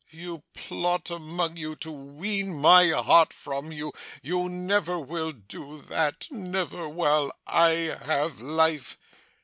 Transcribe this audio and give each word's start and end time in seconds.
'You 0.09 0.41
plot 0.55 1.11
among 1.11 1.57
you 1.57 1.75
to 1.75 1.91
wean 1.91 2.57
my 2.59 2.89
heart 2.89 3.31
from 3.31 3.69
her. 3.71 3.91
You 4.23 4.49
never 4.49 4.97
will 4.99 5.31
do 5.31 5.79
that 5.83 6.27
never 6.31 6.89
while 6.89 7.31
I 7.45 7.99
have 8.01 8.41
life. 8.41 8.97